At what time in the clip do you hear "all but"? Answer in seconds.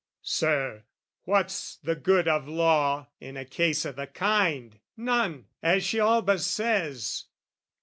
5.99-6.39